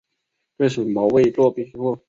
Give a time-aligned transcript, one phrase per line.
[0.57, 1.95] 对此毛未作批复。